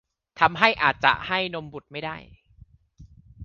[0.39, 2.17] ทำให้อาจจะให้นมบุตรไม่ได้